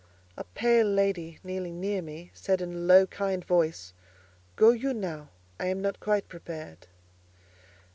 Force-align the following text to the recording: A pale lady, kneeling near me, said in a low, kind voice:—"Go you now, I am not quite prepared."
A 0.35 0.43
pale 0.45 0.87
lady, 0.87 1.37
kneeling 1.43 1.79
near 1.79 2.01
me, 2.01 2.31
said 2.33 2.59
in 2.59 2.73
a 2.73 2.77
low, 2.77 3.05
kind 3.05 3.45
voice:—"Go 3.45 4.71
you 4.71 4.95
now, 4.95 5.29
I 5.59 5.67
am 5.67 5.79
not 5.79 5.99
quite 5.99 6.27
prepared." 6.27 6.87